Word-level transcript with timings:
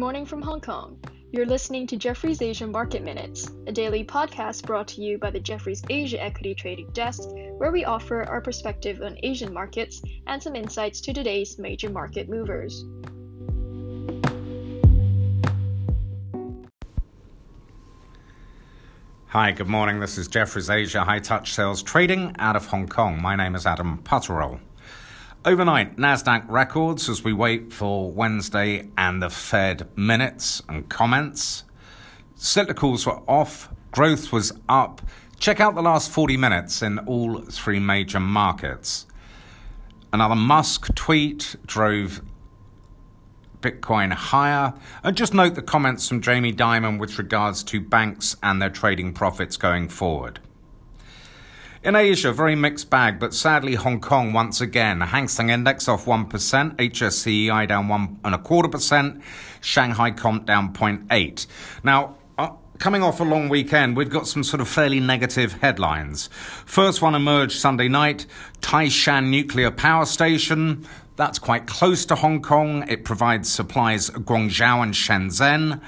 morning 0.00 0.24
from 0.24 0.40
Hong 0.40 0.62
Kong. 0.62 0.98
You're 1.30 1.44
listening 1.44 1.86
to 1.88 1.96
Jefferies 1.98 2.40
Asia 2.40 2.66
Market 2.66 3.02
Minutes, 3.02 3.50
a 3.66 3.72
daily 3.72 4.02
podcast 4.02 4.64
brought 4.64 4.88
to 4.88 5.02
you 5.02 5.18
by 5.18 5.30
the 5.30 5.38
Jefferies 5.38 5.82
Asia 5.90 6.18
Equity 6.18 6.54
Trading 6.54 6.88
Desk, 6.94 7.28
where 7.58 7.70
we 7.70 7.84
offer 7.84 8.22
our 8.22 8.40
perspective 8.40 9.02
on 9.02 9.18
Asian 9.22 9.52
markets 9.52 10.00
and 10.26 10.42
some 10.42 10.56
insights 10.56 11.02
to 11.02 11.12
today's 11.12 11.58
major 11.58 11.90
market 11.90 12.30
movers. 12.30 12.86
Hi, 19.26 19.52
good 19.52 19.68
morning. 19.68 20.00
This 20.00 20.16
is 20.16 20.28
Jefferies 20.28 20.70
Asia 20.70 21.04
High 21.04 21.18
Touch 21.18 21.52
Sales 21.52 21.82
Trading 21.82 22.34
out 22.38 22.56
of 22.56 22.64
Hong 22.68 22.88
Kong. 22.88 23.20
My 23.20 23.36
name 23.36 23.54
is 23.54 23.66
Adam 23.66 23.98
Putterell. 24.02 24.60
Overnight, 25.42 25.96
NASDAQ 25.96 26.50
records 26.50 27.08
as 27.08 27.24
we 27.24 27.32
wait 27.32 27.72
for 27.72 28.10
Wednesday 28.10 28.90
and 28.98 29.22
the 29.22 29.30
Fed 29.30 29.88
minutes 29.96 30.62
and 30.68 30.86
comments. 30.90 31.64
Cyclicals 32.36 33.06
were 33.06 33.22
off, 33.26 33.70
growth 33.90 34.32
was 34.32 34.52
up. 34.68 35.00
Check 35.38 35.58
out 35.58 35.74
the 35.74 35.80
last 35.80 36.10
40 36.10 36.36
minutes 36.36 36.82
in 36.82 36.98
all 36.98 37.40
three 37.40 37.78
major 37.78 38.20
markets. 38.20 39.06
Another 40.12 40.34
Musk 40.34 40.94
tweet 40.94 41.56
drove 41.64 42.20
Bitcoin 43.62 44.12
higher. 44.12 44.74
And 45.02 45.16
just 45.16 45.32
note 45.32 45.54
the 45.54 45.62
comments 45.62 46.06
from 46.06 46.20
Jamie 46.20 46.52
Dimon 46.52 46.98
with 46.98 47.18
regards 47.18 47.62
to 47.64 47.80
banks 47.80 48.36
and 48.42 48.60
their 48.60 48.68
trading 48.68 49.14
profits 49.14 49.56
going 49.56 49.88
forward. 49.88 50.38
In 51.82 51.96
Asia, 51.96 52.30
very 52.30 52.56
mixed 52.56 52.90
bag, 52.90 53.18
but 53.18 53.32
sadly 53.32 53.74
Hong 53.74 54.00
Kong 54.00 54.34
once 54.34 54.60
again. 54.60 55.00
Hang 55.00 55.28
Seng 55.28 55.48
Index 55.48 55.88
off 55.88 56.04
1%, 56.04 56.28
HSCEI 56.76 57.66
down 57.66 57.88
one 57.88 58.20
and 58.22 58.34
a 58.34 58.38
quarter 58.38 58.68
percent, 58.68 59.22
Shanghai 59.62 60.10
Comp 60.10 60.44
down 60.44 60.74
0.8. 60.74 61.46
Now, 61.82 62.16
uh, 62.36 62.50
coming 62.78 63.02
off 63.02 63.20
a 63.20 63.24
long 63.24 63.48
weekend, 63.48 63.96
we've 63.96 64.10
got 64.10 64.28
some 64.28 64.44
sort 64.44 64.60
of 64.60 64.68
fairly 64.68 65.00
negative 65.00 65.54
headlines. 65.54 66.28
First 66.66 67.00
one 67.00 67.14
emerged 67.14 67.58
Sunday 67.58 67.88
night, 67.88 68.26
Taishan 68.60 69.30
Nuclear 69.30 69.70
Power 69.70 70.04
Station. 70.04 70.86
That's 71.20 71.38
quite 71.38 71.66
close 71.66 72.06
to 72.06 72.14
Hong 72.14 72.40
Kong. 72.40 72.82
It 72.88 73.04
provides 73.04 73.46
supplies 73.52 74.08
Guangzhou 74.08 74.82
and 74.82 74.94
Shenzhen. 74.94 75.82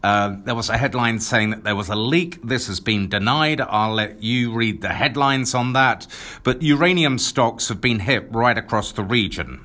Uh, 0.00 0.36
there 0.44 0.54
was 0.54 0.70
a 0.70 0.78
headline 0.78 1.18
saying 1.18 1.50
that 1.50 1.64
there 1.64 1.74
was 1.74 1.88
a 1.88 1.96
leak. 1.96 2.40
This 2.44 2.68
has 2.68 2.78
been 2.78 3.08
denied. 3.08 3.60
I'll 3.60 3.94
let 3.94 4.22
you 4.22 4.52
read 4.52 4.82
the 4.82 4.90
headlines 4.90 5.56
on 5.56 5.72
that. 5.72 6.06
But 6.44 6.62
uranium 6.62 7.18
stocks 7.18 7.66
have 7.66 7.80
been 7.80 7.98
hit 7.98 8.32
right 8.32 8.56
across 8.56 8.92
the 8.92 9.02
region. 9.02 9.64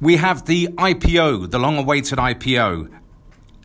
We 0.00 0.16
have 0.16 0.46
the 0.46 0.68
IPO, 0.68 1.50
the 1.50 1.58
long 1.58 1.76
awaited 1.76 2.18
IPO. 2.18 2.90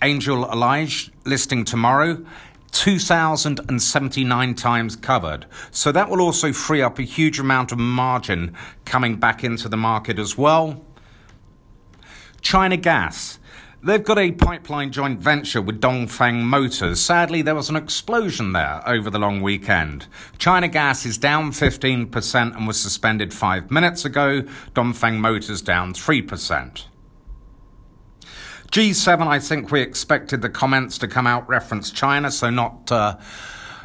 Angelalign 0.02 1.09
listing 1.23 1.64
tomorrow. 1.64 2.26
2,079 2.74 4.56
times 4.56 4.96
covered. 4.96 5.46
So 5.72 5.92
that 5.92 6.10
will 6.10 6.22
also 6.22 6.52
free 6.52 6.82
up 6.82 7.00
a 7.00 7.04
huge 7.04 7.40
amount 7.40 7.72
of 7.72 7.78
margin 7.78 8.54
coming 8.84 9.16
back 9.16 9.44
into 9.44 9.70
the 9.70 9.78
market 9.78 10.20
as 10.20 10.38
well. 10.38 10.84
China 12.42 12.76
Gas. 12.76 13.40
They've 13.86 14.04
got 14.04 14.18
a 14.18 14.32
pipeline 14.32 14.92
joint 14.94 15.20
venture 15.20 15.62
with 15.62 15.82
Dongfeng 15.82 16.44
Motors. 16.44 17.02
Sadly, 17.02 17.42
there 17.42 17.54
was 17.54 17.70
an 17.70 17.76
explosion 17.76 18.54
there 18.54 18.82
over 18.88 19.10
the 19.10 19.20
long 19.20 19.42
weekend. 19.42 20.08
China 20.38 20.70
Gas 20.70 21.06
is 21.06 21.18
down 21.18 21.52
15% 21.52 22.56
and 22.56 22.66
was 22.66 22.80
suspended 22.80 23.34
five 23.34 23.70
minutes 23.70 24.06
ago. 24.06 24.44
Dongfeng 24.74 25.20
Motors 25.20 25.62
down 25.62 25.94
3%. 25.94 26.86
G7, 28.74 29.28
I 29.28 29.38
think 29.38 29.72
we 29.72 29.82
expected 29.82 30.42
the 30.42 30.50
comments 30.50 30.98
to 30.98 31.08
come 31.08 31.28
out 31.28 31.48
reference 31.48 31.92
China, 31.92 32.32
so 32.32 32.50
not 32.50 32.92
uh, 32.92 33.17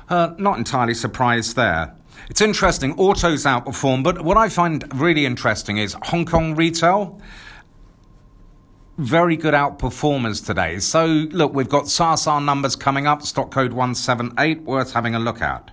uh, 0.08 0.32
not 0.38 0.56
entirely 0.56 0.94
surprised 0.94 1.56
there. 1.56 1.94
It's 2.30 2.40
interesting, 2.40 2.94
autos 2.94 3.44
outperform, 3.44 4.02
but 4.02 4.22
what 4.22 4.38
I 4.38 4.48
find 4.48 4.82
really 4.98 5.26
interesting 5.26 5.76
is 5.76 5.94
Hong 6.04 6.24
Kong 6.24 6.54
retail 6.54 7.20
very 8.96 9.36
good 9.36 9.52
outperformers 9.52 10.44
today. 10.44 10.78
So, 10.78 11.04
look, 11.04 11.52
we've 11.52 11.68
got 11.68 11.86
Sa 11.88 12.14
Sa 12.14 12.38
numbers 12.40 12.74
coming 12.74 13.06
up, 13.06 13.20
stock 13.20 13.50
code 13.50 13.74
178, 13.74 14.62
worth 14.62 14.94
having 14.94 15.14
a 15.14 15.18
look 15.18 15.42
at. 15.42 15.70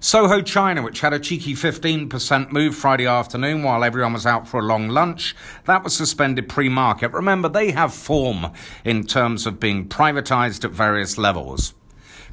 Soho 0.00 0.40
China, 0.40 0.82
which 0.82 1.00
had 1.00 1.12
a 1.12 1.18
cheeky 1.18 1.54
15% 1.54 2.52
move 2.52 2.76
Friday 2.76 3.06
afternoon 3.06 3.64
while 3.64 3.82
everyone 3.82 4.12
was 4.12 4.26
out 4.26 4.46
for 4.46 4.60
a 4.60 4.64
long 4.64 4.88
lunch, 4.88 5.34
that 5.64 5.82
was 5.82 5.96
suspended 5.96 6.48
pre 6.48 6.68
market. 6.68 7.12
Remember, 7.12 7.48
they 7.48 7.72
have 7.72 7.92
form 7.92 8.52
in 8.84 9.04
terms 9.04 9.44
of 9.44 9.58
being 9.58 9.88
privatized 9.88 10.64
at 10.64 10.70
various 10.70 11.18
levels. 11.18 11.74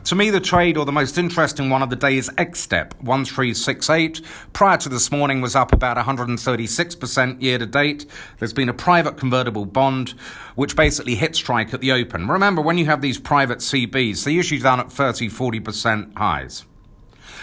To 0.05 0.15
me, 0.15 0.29
the 0.29 0.39
trade 0.39 0.77
or 0.77 0.85
the 0.85 0.91
most 0.91 1.17
interesting 1.17 1.71
one 1.71 1.81
of 1.81 1.89
the 1.89 1.95
day 1.95 2.17
is 2.17 2.29
Xtep 2.29 2.93
1368. 3.01 4.21
Prior 4.53 4.77
to 4.77 4.87
this 4.87 5.11
morning 5.11 5.41
was 5.41 5.55
up 5.55 5.73
about 5.73 5.97
136% 5.97 7.41
year 7.41 7.57
to 7.57 7.65
date. 7.65 8.05
There's 8.37 8.53
been 8.53 8.69
a 8.69 8.73
private 8.73 9.17
convertible 9.17 9.65
bond 9.65 10.13
which 10.53 10.75
basically 10.75 11.15
hit 11.15 11.35
strike 11.35 11.73
at 11.73 11.81
the 11.81 11.91
open. 11.91 12.27
Remember, 12.27 12.61
when 12.61 12.77
you 12.77 12.85
have 12.85 13.01
these 13.01 13.17
private 13.17 13.57
CBs, 13.57 14.23
they're 14.23 14.33
usually 14.33 14.61
down 14.61 14.79
at 14.79 14.91
30, 14.91 15.29
40% 15.29 16.15
highs. 16.15 16.65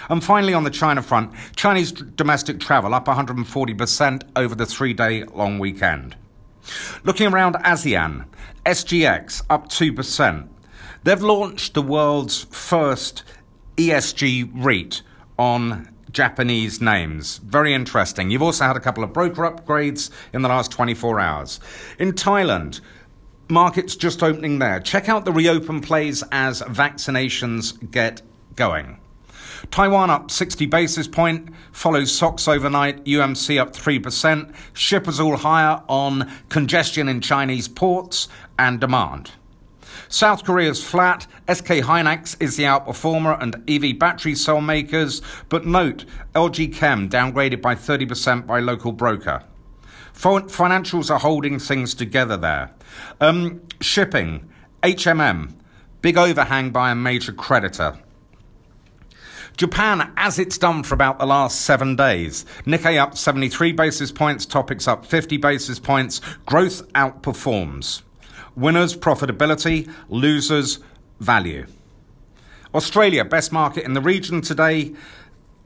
And 0.08 0.22
finally, 0.22 0.54
on 0.54 0.64
the 0.64 0.70
China 0.70 1.02
front, 1.02 1.32
Chinese 1.56 1.92
domestic 1.92 2.60
travel 2.60 2.94
up 2.94 3.06
140% 3.06 4.22
over 4.36 4.54
the 4.54 4.66
three 4.66 4.94
day 4.94 5.24
long 5.24 5.58
weekend. 5.58 6.16
Looking 7.04 7.32
around 7.32 7.56
ASEAN, 7.56 8.26
SGX 8.64 9.42
up 9.50 9.68
2%. 9.68 10.48
They've 11.04 11.22
launched 11.22 11.74
the 11.74 11.82
world's 11.82 12.44
first 12.44 13.24
ESG 13.76 14.50
REIT 14.54 15.02
on 15.38 15.88
Japanese 16.12 16.80
names. 16.80 17.38
Very 17.38 17.74
interesting. 17.74 18.30
You've 18.30 18.42
also 18.42 18.64
had 18.64 18.76
a 18.76 18.80
couple 18.80 19.02
of 19.02 19.12
broker 19.12 19.42
upgrades 19.42 20.10
in 20.32 20.42
the 20.42 20.48
last 20.48 20.70
24 20.70 21.18
hours. 21.18 21.58
In 21.98 22.12
Thailand, 22.12 22.80
markets 23.48 23.96
just 23.96 24.22
opening 24.22 24.58
there. 24.58 24.78
Check 24.80 25.08
out 25.08 25.24
the 25.24 25.32
reopen 25.32 25.80
plays 25.80 26.22
as 26.30 26.62
vaccinations 26.62 27.90
get 27.90 28.22
going. 28.54 28.98
Taiwan 29.70 30.10
up 30.10 30.30
60 30.30 30.66
basis 30.66 31.06
point, 31.06 31.48
follows 31.72 32.12
SOX 32.12 32.48
overnight, 32.48 33.04
UMC 33.04 33.60
up 33.60 33.72
3%, 33.72 34.54
shippers 34.72 35.20
all 35.20 35.36
higher 35.36 35.82
on 35.88 36.30
congestion 36.48 37.08
in 37.08 37.20
Chinese 37.20 37.68
ports 37.68 38.28
and 38.58 38.80
demand. 38.80 39.32
South 40.08 40.44
Korea's 40.44 40.82
flat. 40.82 41.26
SK 41.50 41.80
Hynix 41.80 42.36
is 42.40 42.56
the 42.56 42.64
outperformer 42.64 43.40
and 43.40 43.56
EV 43.68 43.98
battery 43.98 44.34
cell 44.34 44.60
makers. 44.60 45.22
But 45.48 45.66
note, 45.66 46.04
LG 46.34 46.74
Chem 46.74 47.08
downgraded 47.08 47.62
by 47.62 47.74
30% 47.74 48.46
by 48.46 48.60
local 48.60 48.92
broker. 48.92 49.42
Financials 50.14 51.10
are 51.10 51.18
holding 51.18 51.58
things 51.58 51.94
together 51.94 52.36
there. 52.36 52.70
Um, 53.20 53.62
shipping, 53.80 54.48
HMM, 54.82 55.52
big 56.02 56.18
overhang 56.18 56.70
by 56.70 56.90
a 56.90 56.94
major 56.94 57.32
creditor. 57.32 57.98
Japan, 59.56 60.12
as 60.16 60.38
it's 60.38 60.58
done 60.58 60.82
for 60.82 60.94
about 60.94 61.18
the 61.18 61.26
last 61.26 61.60
seven 61.60 61.96
days, 61.96 62.44
Nikkei 62.64 62.98
up 62.98 63.16
73 63.16 63.72
basis 63.72 64.10
points, 64.10 64.46
TOPIX 64.46 64.88
up 64.88 65.06
50 65.06 65.36
basis 65.36 65.78
points, 65.78 66.20
growth 66.46 66.90
outperforms. 66.94 68.02
Winners, 68.56 68.96
profitability. 68.96 69.90
Losers, 70.08 70.78
value. 71.20 71.66
Australia, 72.74 73.24
best 73.24 73.52
market 73.52 73.84
in 73.84 73.94
the 73.94 74.00
region 74.00 74.40
today, 74.40 74.94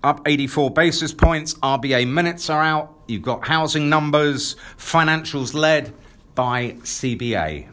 up 0.03 0.21
84 0.27 0.71
basis 0.71 1.13
points. 1.13 1.55
RBA 1.55 2.09
minutes 2.09 2.51
are 2.51 2.63
out. 2.63 2.95
You've 3.07 3.23
got 3.23 3.47
housing 3.47 3.89
numbers, 3.89 4.57
financials 4.77 5.55
led 5.55 5.93
by 6.35 6.73
CBA. 6.83 7.69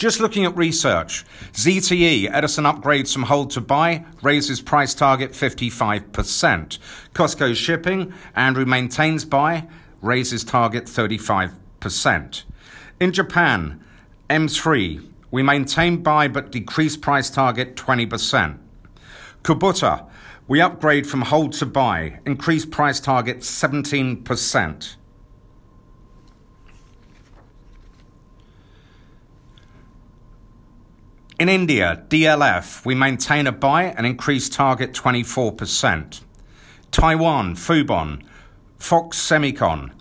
Just 0.00 0.18
looking 0.18 0.46
at 0.46 0.56
research, 0.56 1.26
ZTE, 1.52 2.30
Edison 2.32 2.64
upgrades 2.64 3.12
from 3.12 3.24
hold 3.24 3.50
to 3.50 3.60
buy, 3.60 4.06
raises 4.22 4.62
price 4.62 4.94
target 4.94 5.32
55%. 5.32 6.78
COSCO 7.12 7.54
Shipping, 7.54 8.10
Andrew 8.34 8.64
maintains 8.64 9.26
buy, 9.26 9.68
raises 10.00 10.42
target 10.42 10.86
35%. 10.86 12.44
In 12.98 13.12
Japan, 13.12 13.84
M3, 14.30 15.06
we 15.30 15.42
maintain 15.42 16.02
buy 16.02 16.28
but 16.28 16.50
decrease 16.50 16.96
price 16.96 17.28
target 17.28 17.76
20%. 17.76 18.56
Kubota, 19.42 20.08
we 20.48 20.62
upgrade 20.62 21.06
from 21.06 21.20
hold 21.20 21.52
to 21.52 21.66
buy, 21.66 22.20
increase 22.24 22.64
price 22.64 23.00
target 23.00 23.40
17%. 23.40 24.96
In 31.40 31.48
India, 31.48 32.04
DLF, 32.10 32.84
we 32.84 32.94
maintain 32.94 33.46
a 33.46 33.52
buy 33.52 33.84
and 33.84 34.04
increase 34.04 34.50
target 34.50 34.92
24%. 34.92 36.20
Taiwan, 36.90 37.56
Fubon, 37.56 38.22
Foxsemicon, 38.78 39.92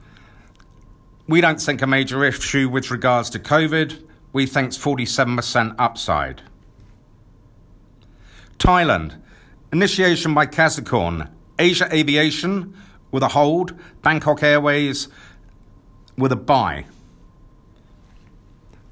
We 1.30 1.40
don't 1.40 1.62
think 1.62 1.82
a 1.82 1.88
major 1.88 2.26
issue 2.26 2.68
with 2.68 2.92
regards 2.92 3.30
to 3.30 3.40
COVID. 3.40 4.06
We 4.34 4.48
think 4.48 4.68
it's 4.68 4.78
47% 4.78 5.76
upside. 5.80 6.42
Thailand, 8.58 9.22
initiation 9.72 10.34
by 10.34 10.46
Kasikorn, 10.46 11.30
Asia 11.58 11.88
Aviation 11.90 12.76
with 13.12 13.24
a 13.24 13.30
hold, 13.30 13.80
Bangkok 14.02 14.44
Airways 14.44 15.08
with 16.18 16.34
a 16.34 16.36
buy. 16.36 16.84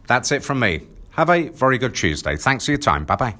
That's 0.07 0.31
it 0.31 0.45
from 0.45 0.61
me. 0.61 0.87
Have 1.17 1.29
a 1.31 1.49
very 1.49 1.79
good 1.79 1.95
Tuesday. 1.95 2.37
Thanks 2.37 2.65
for 2.65 2.71
your 2.71 2.77
time. 2.79 3.03
Bye 3.03 3.15
bye. 3.15 3.35